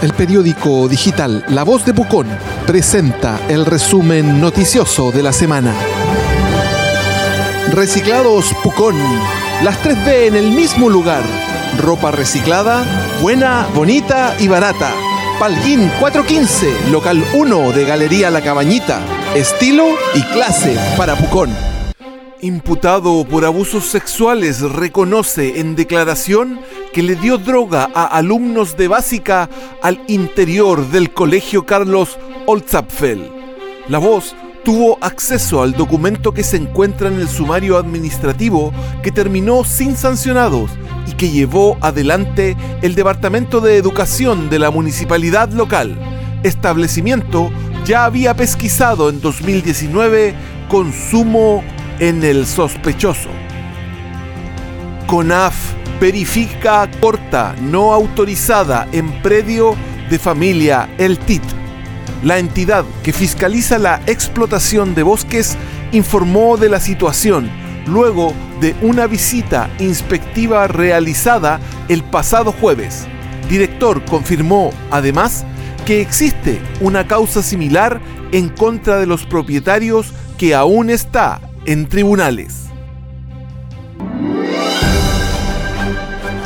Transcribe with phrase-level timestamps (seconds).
[0.00, 2.28] El periódico digital La Voz de Pucón
[2.68, 5.74] presenta el resumen noticioso de la semana.
[7.72, 8.96] Reciclados Pucón.
[9.64, 11.22] Las 3B en el mismo lugar.
[11.82, 12.84] Ropa reciclada,
[13.20, 14.92] buena, bonita y barata.
[15.40, 19.00] Palguín 415, local 1 de Galería La Cabañita.
[19.34, 21.50] Estilo y clase para Pucón.
[22.40, 26.60] Imputado por abusos sexuales reconoce en declaración
[26.92, 29.50] que le dio droga a alumnos de básica
[29.82, 32.16] al interior del colegio Carlos
[32.46, 33.28] Olzapfel.
[33.88, 39.64] La voz tuvo acceso al documento que se encuentra en el sumario administrativo que terminó
[39.64, 40.70] sin sancionados
[41.08, 45.98] y que llevó adelante el Departamento de Educación de la Municipalidad local.
[46.44, 47.50] Establecimiento
[47.84, 50.36] ya había pesquisado en 2019
[50.68, 51.64] consumo
[52.00, 53.28] en el sospechoso.
[55.06, 55.54] CONAF
[56.00, 59.74] verifica corta no autorizada en predio
[60.10, 61.42] de familia El TIT.
[62.22, 65.56] La entidad que fiscaliza la explotación de bosques
[65.92, 67.50] informó de la situación
[67.86, 73.06] luego de una visita inspectiva realizada el pasado jueves.
[73.48, 75.44] Director confirmó además
[75.86, 78.00] que existe una causa similar
[78.32, 82.64] en contra de los propietarios que aún está en tribunales.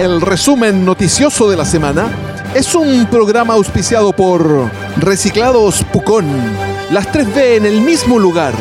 [0.01, 2.11] El resumen noticioso de la semana
[2.57, 6.27] es un programa auspiciado por Reciclados Pucón.
[6.91, 8.53] Las 3B en el mismo lugar.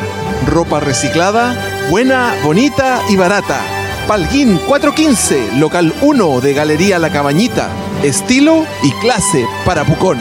[0.48, 1.56] Ropa reciclada,
[1.90, 3.60] buena, bonita y barata.
[4.08, 7.70] Palguín 415, local 1 de Galería La Cabañita.
[8.04, 10.20] Estilo y clase para Pucón.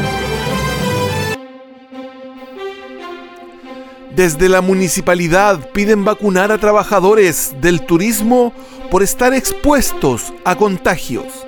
[4.15, 8.53] Desde la municipalidad piden vacunar a trabajadores del turismo
[8.91, 11.47] por estar expuestos a contagios.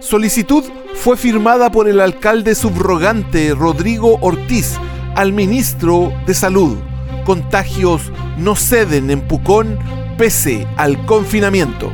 [0.00, 4.74] Solicitud fue firmada por el alcalde subrogante Rodrigo Ortiz
[5.14, 6.78] al ministro de Salud.
[7.24, 9.78] Contagios no ceden en Pucón
[10.18, 11.92] pese al confinamiento.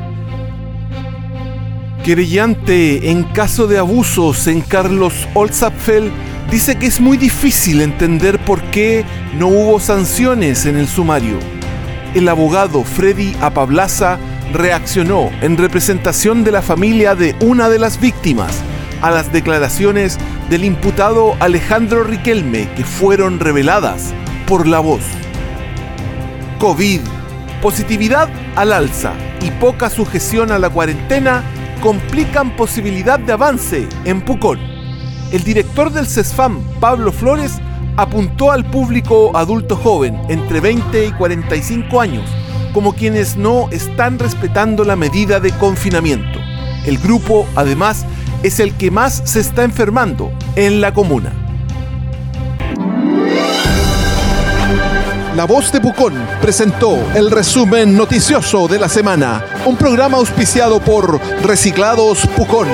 [2.04, 6.10] Querellante en caso de abusos en Carlos Olzapfel
[6.50, 9.04] dice que es muy difícil entender por qué
[9.38, 11.38] no hubo sanciones en el sumario.
[12.14, 14.18] El abogado Freddy Apablaza
[14.52, 18.62] reaccionó en representación de la familia de una de las víctimas
[19.02, 20.18] a las declaraciones
[20.48, 24.14] del imputado Alejandro Riquelme que fueron reveladas
[24.46, 25.02] por la voz.
[26.58, 27.00] COVID,
[27.60, 31.42] positividad al alza y poca sujeción a la cuarentena
[31.82, 34.65] complican posibilidad de avance en Pucón.
[35.32, 37.58] El director del CESFAM, Pablo Flores,
[37.96, 42.30] apuntó al público adulto joven entre 20 y 45 años
[42.76, 46.38] como quienes no están respetando la medida de confinamiento.
[46.84, 48.04] El grupo, además,
[48.42, 51.45] es el que más se está enfermando en la comuna.
[55.36, 61.20] La Voz de Pucón presentó el resumen noticioso de la semana, un programa auspiciado por
[61.42, 62.66] Reciclados Pucón.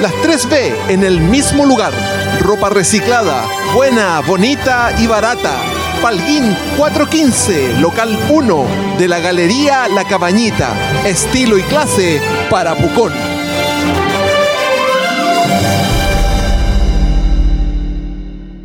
[0.00, 1.92] Las 3B en el mismo lugar.
[2.40, 3.44] Ropa reciclada,
[3.74, 5.60] buena, bonita y barata.
[6.00, 8.66] Palguín 415, local 1
[8.98, 10.72] de la Galería La Cabañita.
[11.04, 13.35] Estilo y clase para Pucón.